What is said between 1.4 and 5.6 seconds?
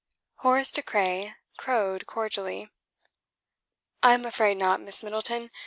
crowed cordially. "I'm afraid not, Miss Middleton.